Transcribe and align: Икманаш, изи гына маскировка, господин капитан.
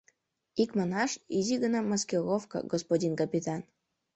Икманаш, 0.61 1.11
изи 1.37 1.55
гына 1.63 1.79
маскировка, 1.91 2.57
господин 2.71 3.13
капитан. 3.21 3.61